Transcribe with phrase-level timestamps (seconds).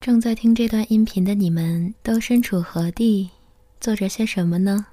[0.00, 3.28] 正在听这段音频的你们都身处何地，
[3.82, 4.86] 做着些什么呢？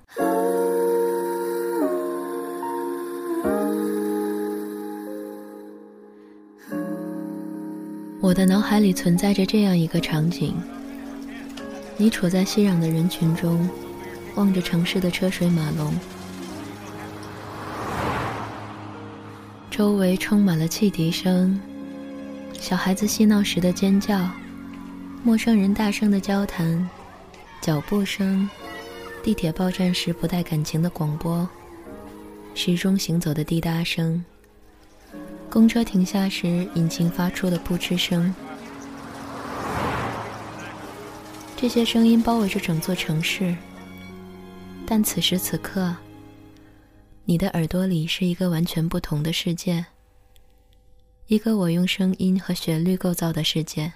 [8.19, 10.53] 我的脑海里存在着这样一个场景：
[11.95, 13.65] 你处在熙攘的人群中，
[14.35, 15.93] 望着城市的车水马龙，
[19.71, 21.57] 周围充满了汽笛声，
[22.59, 24.29] 小孩子嬉闹时的尖叫。
[25.27, 26.89] 陌生人大声的交谈，
[27.59, 28.49] 脚步声，
[29.21, 31.45] 地铁报站时不带感情的广播，
[32.55, 34.23] 时钟行走的滴答声，
[35.49, 38.33] 公车停下时引擎发出的扑哧声。
[41.57, 43.53] 这些声音包围着整座城市，
[44.85, 45.93] 但此时此刻，
[47.25, 49.87] 你的耳朵里是一个完全不同的世界，
[51.25, 53.91] 一个我用声音和旋律构造的世界。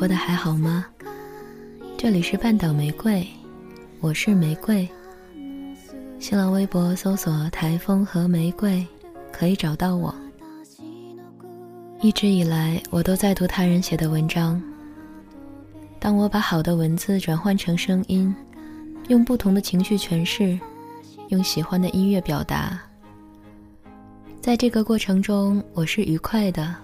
[0.00, 0.86] 过得还好吗？
[1.98, 3.22] 这里是半岛玫瑰，
[4.00, 4.88] 我是玫瑰。
[6.18, 8.82] 新浪微博搜索“台风和玫瑰”，
[9.30, 10.14] 可以找到我。
[12.00, 14.58] 一直以来，我都在读他人写的文章。
[15.98, 18.34] 当我把好的文字转换成声音，
[19.08, 20.58] 用不同的情绪诠释，
[21.28, 22.80] 用喜欢的音乐表达，
[24.40, 26.74] 在这个过程中，我是愉快的。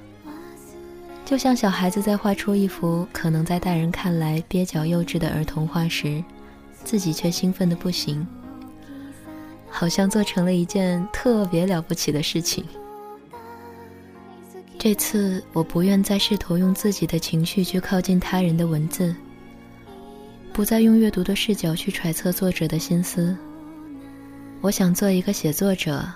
[1.26, 6.22] 就像小孩子在画出一幅可能在大人看来蹩脚幼稚的儿童画时，
[6.84, 8.24] 自己却兴奋的不行，
[9.68, 12.64] 好像做成了一件特别了不起的事情。
[14.78, 19.12] 这次我不愿再试图用自己的情绪去靠近他人的文字，
[20.52, 23.36] 不再用阅读的视角去揣测作者的心思。
[24.60, 26.06] 我想做一个写作者，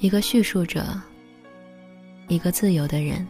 [0.00, 0.84] 一个叙述者，
[2.26, 3.24] 一个自由的人。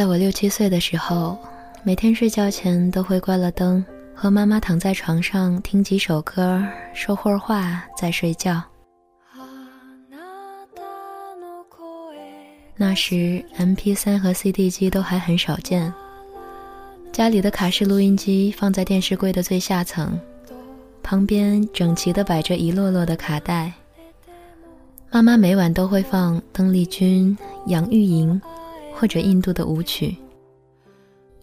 [0.00, 1.36] 在我六七岁的时候，
[1.82, 3.84] 每天睡觉前都会关了灯，
[4.14, 8.62] 和妈妈躺在床上听几首歌，说会儿话再睡觉。
[12.78, 15.92] 那时，MP3 和 CD 机都还很少见，
[17.12, 20.18] 家里的卡式录音机放在电视柜的最下层，
[21.02, 23.70] 旁边整齐地摆着一摞摞的卡带。
[25.10, 27.36] 妈妈每晚都会放邓丽君、
[27.66, 28.40] 杨钰莹。
[29.00, 30.14] 或者印度的舞曲，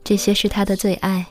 [0.03, 1.25] 这些是他的最爱。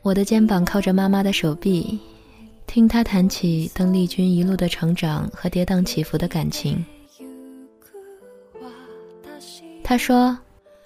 [0.00, 1.98] 我的肩膀靠着妈妈的手臂，
[2.66, 6.82] 听她谈起邓丽君一路的成长和跌宕起伏的感情。
[9.84, 10.38] 她说，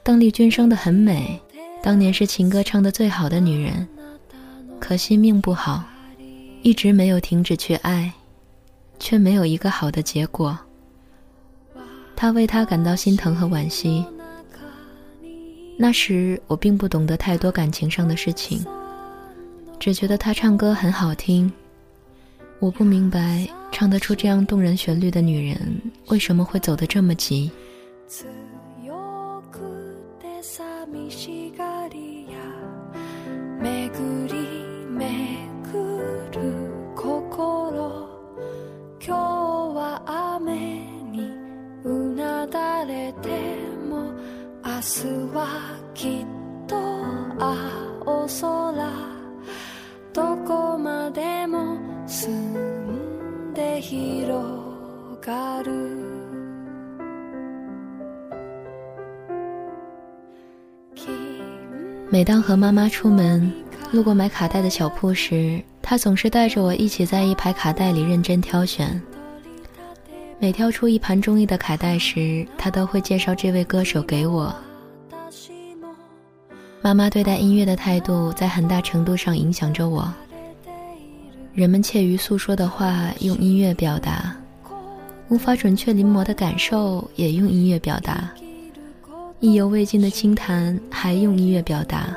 [0.02, 1.41] 邓丽君生得很美，
[1.80, 3.86] 当年是情歌唱得最好的女人，
[4.80, 5.84] 可惜命不好，
[6.62, 8.12] 一直没有停止去爱，
[8.98, 10.58] 却没有一个好的结果。
[12.20, 14.04] 他为他感到心疼和惋惜。
[15.78, 18.62] 那时我并不懂得太多感情上的事情，
[19.78, 21.50] 只觉得他唱歌很好听。
[22.59, 27.50] 我不明白唱得出这样动人旋律的女人为什么会走得这么急。
[62.21, 63.51] 每当和妈妈出门，
[63.93, 69.01] 路过买卡带的小铺时，她总是带着我一起在一排卡带里认真挑选。
[70.39, 74.55] 每挑出一盘中意的卡带时，她都会介绍这位歌手给我。
[76.83, 80.07] 妈妈对待音乐的态度，在很大程度上影响着我。
[81.55, 84.37] 人们怯于诉说的话，用音乐表达；
[85.31, 88.28] 无法准确临摹的感受，也用音乐表达；
[89.41, 92.15] 意犹未尽的轻弹，还用音乐表达。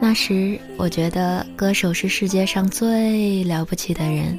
[0.00, 4.38] 那时，我觉得歌手是世界上最了不起的人。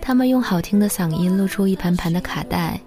[0.00, 2.80] 他们用好听的嗓音露出一盘盘的卡带，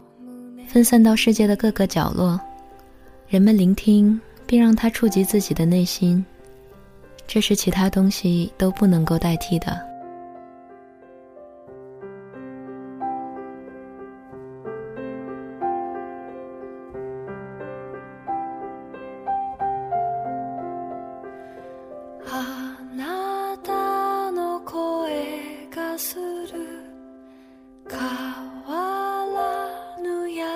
[0.68, 2.40] 分散到世界的各个角落。
[3.28, 6.24] 人们聆听，并让它触及自己的内心，
[7.28, 9.87] 这是其他东西都不能够代替的。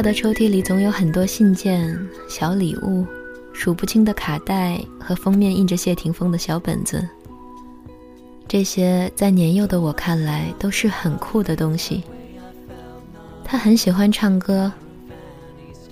[0.00, 1.94] 她的抽屉里总有很多信件、
[2.26, 3.04] 小礼物、
[3.52, 7.06] 数不清的卡带和封面印着谢霆锋的小本子。
[8.48, 12.02] 这些在年幼的我看来都是很酷的东西。
[13.44, 14.72] 他很喜欢唱歌。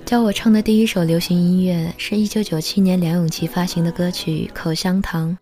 [0.07, 5.37] 教我唱的第一首流行音乐是一九九七年梁咏琪发行的歌曲《口香糖》。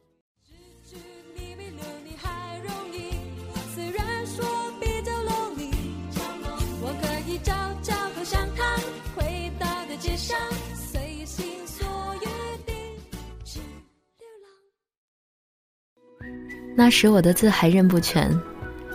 [16.76, 18.38] 那时我的字还认不全。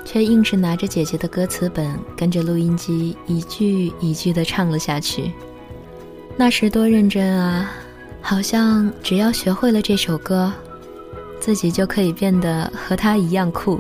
[0.03, 1.87] 却硬是拿着姐姐的歌词本，
[2.17, 5.31] 跟着录音机一句一句的唱了下去。
[6.35, 7.71] 那时多认真啊，
[8.19, 10.51] 好像只要学会了这首歌，
[11.39, 13.79] 自己就可以变得和他一样酷。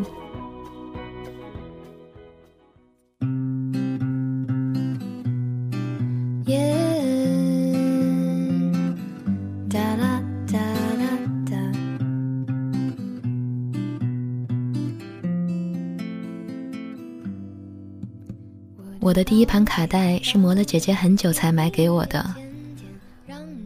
[19.01, 22.23] 我的第一盘卡带是磨了姐姐很久才买给我的。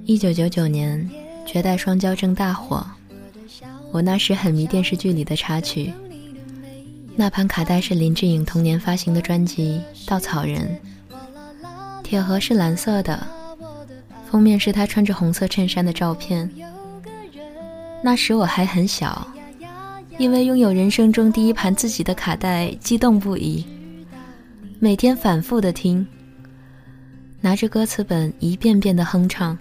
[0.05, 1.09] 一九九九年，
[1.45, 2.85] 绝代双骄正大火，
[3.91, 5.91] 我那时很迷电视剧里的插曲。
[7.17, 10.79] 那盘卡带是林志颖同年发行的专辑《稻草人》，
[12.01, 13.27] 铁盒是蓝色的，
[14.31, 16.49] 封面是他穿着红色衬衫的照片。
[18.01, 19.27] 那时我还很小，
[20.17, 23.65] 因为拥有人生中第一盘自己的卡带，激动不已。
[24.79, 26.05] 每天反复的听，
[27.39, 29.57] 拿着歌词本一遍遍的哼唱，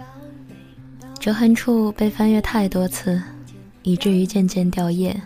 [1.20, 3.22] 折痕处被翻阅太多次，
[3.82, 5.18] 以至于渐渐掉页。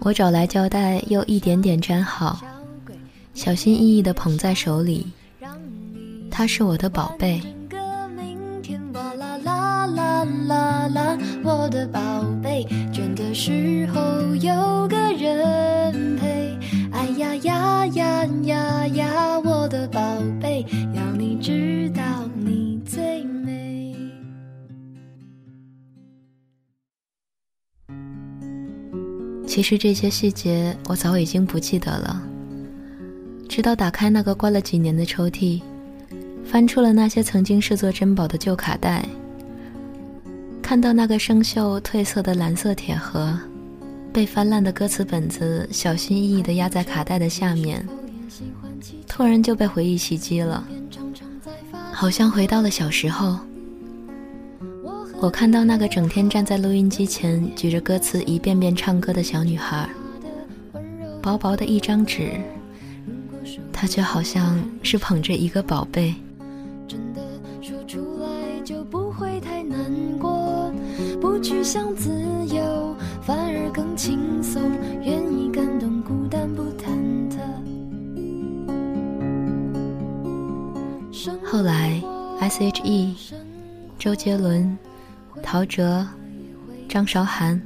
[0.00, 2.40] 我找来胶带，又一点点粘好，
[3.34, 5.06] 小心翼翼的捧在手里。
[6.30, 7.40] 它是我的宝贝。
[11.42, 12.00] 我的宝
[12.42, 14.00] 贝，倦的时候
[14.36, 16.58] 有个人陪。
[17.20, 19.38] 呀呀呀呀呀！
[19.40, 20.00] 我的宝
[20.40, 22.02] 贝，要你知道
[22.34, 23.94] 你最美。
[29.46, 32.22] 其实这些细节我早已经不记得了，
[33.46, 35.60] 直到打开那个关了几年的抽屉，
[36.42, 39.06] 翻出了那些曾经视作珍宝的旧卡带，
[40.62, 43.38] 看到那个生锈褪色的蓝色铁盒。
[44.12, 47.86] 被翻烂的歌词本子小心翼翼地压在卡带的下面，
[49.06, 50.66] 突然就被回忆袭击了，
[51.92, 53.38] 好像回到了小时候。
[55.20, 59.88] 我看到那个整天站在录音机前举着歌词一遍遍唱歌的小女孩，
[61.22, 62.32] 薄薄的一张纸，
[63.72, 66.14] 她却好像是捧着一个宝贝。
[66.88, 67.20] 真的
[67.60, 68.28] 说出来
[68.64, 69.78] 就不会太难
[70.18, 70.72] 过，
[71.20, 72.10] 不去想自。
[73.70, 74.70] 更轻松，
[75.02, 76.90] 愿意感动孤单不忐
[77.30, 77.38] 忑。
[81.44, 82.02] 后来
[82.40, 83.14] ，S.H.E、
[83.98, 84.76] 周杰伦、
[85.42, 86.06] 陶喆、
[86.88, 87.60] 张韶涵，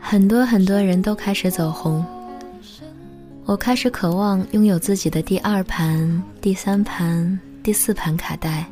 [0.00, 2.04] 很多很多人都开始走红。
[3.44, 8.66] 我开始渴望拥有自己的第二盘、第三盘、第四盘卡带。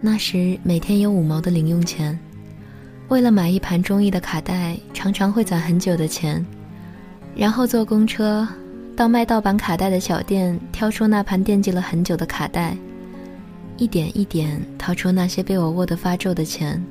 [0.00, 2.18] 那时每天有五毛的零用钱，
[3.08, 6.44] 为了买一盘中意的卡带，常常会攒很久的钱，
[7.34, 8.46] 然后坐公车
[8.94, 12.76] 到卖盗版卡带的小店，挑出那盘惦记了很久的卡带，
[13.78, 16.84] 一点一点掏出那些被我握得发皱的钱，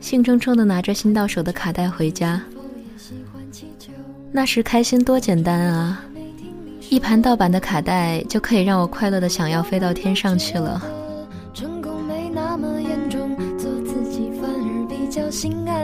[0.00, 2.42] 兴冲冲地拿着新到手的卡带回家。
[4.32, 6.02] 那时开心多简单啊！
[6.90, 10.82] 一盘盗版的卡带就可以让我快乐的想要飞到天上去了。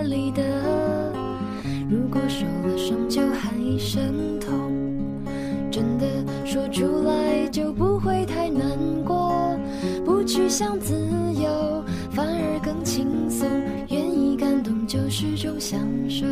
[0.04, 0.42] 心安理得。
[1.88, 4.50] 如果受了伤就喊一声痛，
[5.70, 6.06] 真的
[6.44, 8.70] 说出来就不会太难
[9.04, 9.58] 过。
[10.04, 10.94] 不去想自
[11.34, 13.48] 由，反而更轻松。
[13.88, 16.26] 愿意感动就是种享受。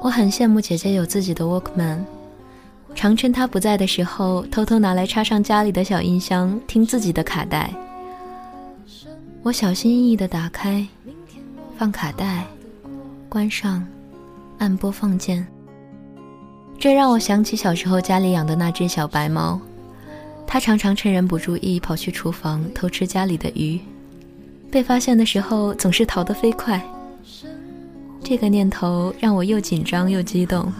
[0.00, 1.98] 我很羡慕姐姐有自己的 Walkman，
[2.94, 7.70] 常趁她不在的时候，偷偷拿来插上家里的小音箱，听自己的卡带。
[9.42, 10.84] 我小心翼翼地打开，
[11.78, 12.44] 放卡带，
[13.28, 13.86] 关上，
[14.58, 15.46] 按播放键。
[16.78, 19.58] 这让我想起小时候家里养的那只小白猫，
[20.46, 23.80] 它常常趁人不注意跑去厨房偷吃家里的鱼，
[24.70, 26.84] 被发现的时候总是逃得飞快。
[28.22, 30.70] 这个念头让我又紧张又激动。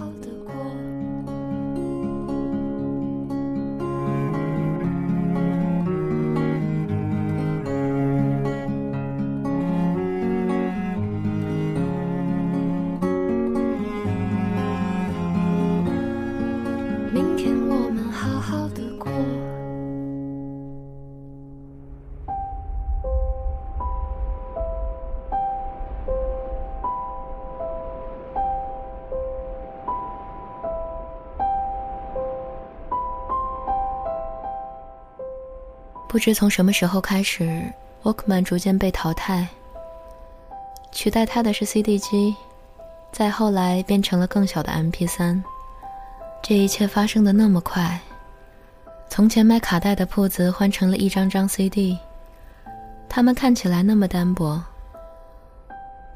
[36.08, 37.62] 不知从什么时候开始
[38.02, 39.46] ，Walkman 逐渐被淘汰，
[40.90, 42.34] 取代它的是 CD 机，
[43.12, 45.42] 再后来变成了更小的 MP3。
[46.42, 48.00] 这一切发生的那么快，
[49.10, 51.98] 从前卖卡带的铺子换成了一张张 CD，
[53.06, 54.62] 它们看起来那么单薄。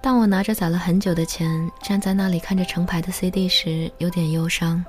[0.01, 4.83] 当我拿着攒了很久的钱站在那里看着成排的 CD 时，有点忧伤。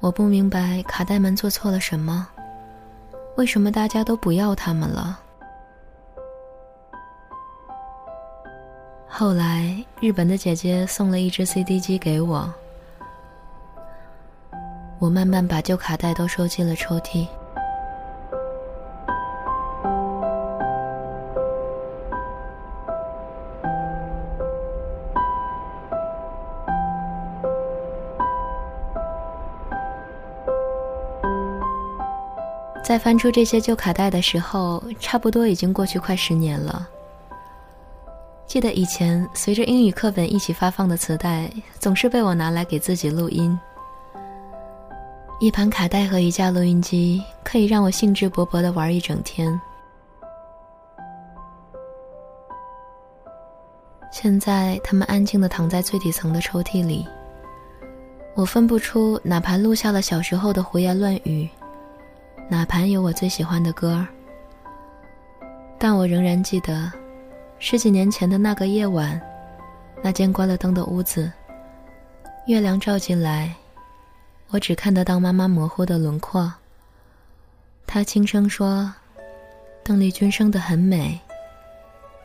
[0.00, 2.28] 我不明白卡带们做错了什么。
[3.36, 5.18] 为什么大家都不要他们了？
[9.08, 12.52] 后来，日本的姐姐送了一只 CD 机给我，
[14.98, 17.26] 我慢慢把旧卡带都收进了抽屉。
[33.04, 36.88] 翻出这些旧卡带的时候，差不多已经过去快十年了。
[38.46, 43.60] 记得以前随着英语课本一起发放的磁带，总是被我拿来给自己录音。
[45.38, 49.60] 一盘卡带和一架录音机可以让我兴致勃勃的玩一整天。
[54.10, 57.06] 现在，他们安静的躺在最底层的抽屉里，
[58.34, 61.46] 我分不出哪盘录下了小时候的胡言乱语。
[62.48, 64.06] 哪盘有我最喜欢的歌
[65.78, 66.90] 但我仍然记得，
[67.58, 69.20] 十几年前的那个夜晚，
[70.02, 71.30] 那间关了灯的屋子，
[72.46, 73.54] 月亮照进来，
[74.50, 76.52] 我只看得到妈妈模糊的轮廓。
[77.86, 78.92] 她轻声说
[79.84, 81.20] ：“邓丽君生得很美，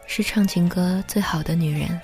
[0.05, 1.99] 是唱情歌最好的女人。”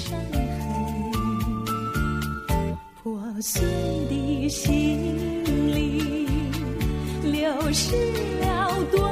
[0.00, 0.40] 伤痕
[3.02, 3.62] 破碎
[4.08, 6.26] 的心灵
[7.22, 7.94] 流失
[8.40, 9.09] 了多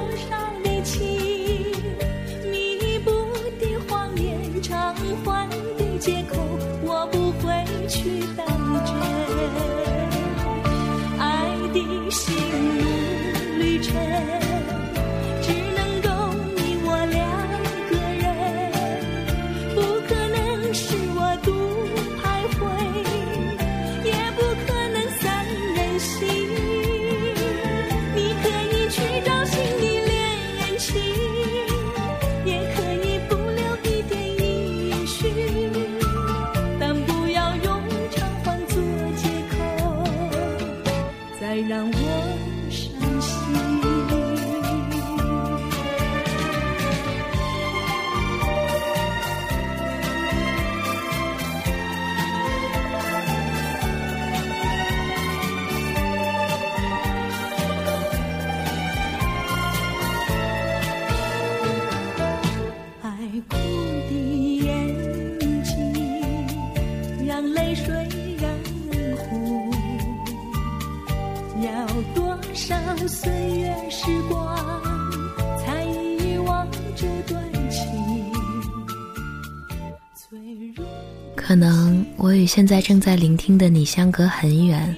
[82.38, 84.94] 与现在正在聆听的你相隔很远，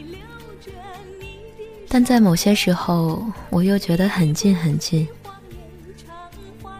[1.88, 5.08] 但在某些时候，我又觉得很近很近。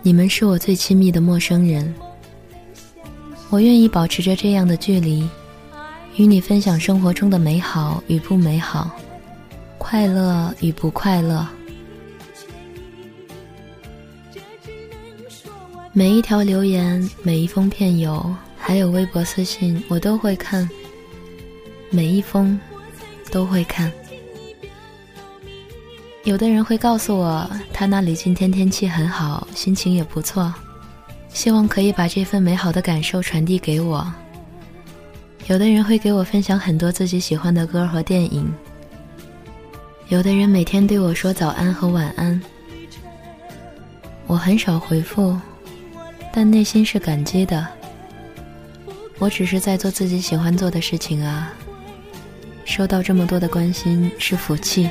[0.03, 1.95] 你们是我最亲密的陌生人，
[3.49, 5.27] 我愿意保持着这样的距离，
[6.17, 8.91] 与你分享生活中的美好与不美好，
[9.79, 11.49] 快乐与不快乐。
[15.95, 18.35] 每一条留言，每一封片邮，
[18.71, 20.71] 还有微博私信，我都会看，
[21.91, 22.57] 每一封
[23.29, 23.91] 都会看。
[26.23, 30.55] 有的人会告诉我，他那里今天天气很好，心情也不错，
[31.31, 34.07] 希望可以把这份美好的感受传递给我。
[35.49, 38.49] 有的人会给我分享很多自己喜欢的歌和电影。
[40.11, 42.41] 有的人每天对我说早安和晚安，
[44.29, 45.37] 我很少回复，
[46.33, 47.67] 但内心是感激的。
[49.21, 51.53] 我只是在做自己喜欢做的事情啊，
[52.65, 54.89] 收到这么多的关心是福气。